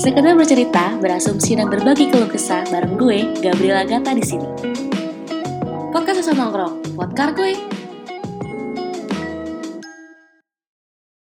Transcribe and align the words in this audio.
Sekedar 0.00 0.32
bercerita, 0.32 0.96
berasumsi 0.96 1.60
dan 1.60 1.68
berbagi 1.68 2.08
keluh 2.08 2.24
kesah 2.24 2.64
bareng 2.72 2.96
gue, 2.96 3.36
Gabriela 3.44 3.84
Gata 3.84 4.16
di 4.16 4.24
sini. 4.24 4.48
Podcast 5.92 6.24
Sesama 6.24 6.48
Nongkrong, 6.48 6.96
podcast 6.96 7.36
gue, 7.36 7.52